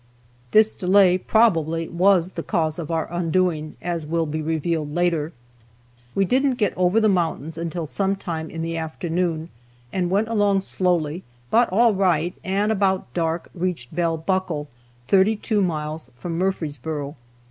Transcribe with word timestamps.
This 0.49 0.75
delay 0.75 1.19
probably 1.19 1.87
was 1.87 2.31
the 2.31 2.41
cause 2.41 2.79
of 2.79 2.89
our 2.89 3.07
undoing, 3.13 3.75
as 3.83 4.07
will 4.07 4.25
be 4.25 4.41
revealed 4.41 4.95
later. 4.95 5.31
We 6.15 6.25
didn't 6.25 6.55
get 6.55 6.75
over 6.75 6.99
the 6.99 7.07
mountains 7.07 7.55
until 7.55 7.85
some 7.85 8.15
time 8.15 8.49
in 8.49 8.63
the 8.63 8.75
afternoon, 8.77 9.49
and 9.93 10.09
went 10.09 10.27
along 10.27 10.61
slowly, 10.61 11.21
but 11.51 11.69
all 11.69 11.93
right; 11.93 12.33
and 12.43 12.71
about 12.71 13.13
dark 13.13 13.49
reached 13.53 13.93
Bell 13.95 14.17
Buckle, 14.17 14.67
32 15.07 15.61
miles 15.61 16.09
from 16.17 16.35
Murfreesboro. 16.35 17.15